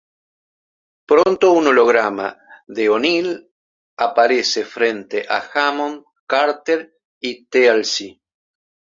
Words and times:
Pronto, 1.11 1.49
un 1.59 1.67
holograma 1.67 2.29
de 2.67 2.89
O'Neill 2.89 3.29
aparece 3.97 4.65
frente 4.65 5.27
a 5.29 5.43
Hammond, 5.53 6.01
Carter 6.25 6.97
y 7.19 7.45
Teal'c. 7.45 8.19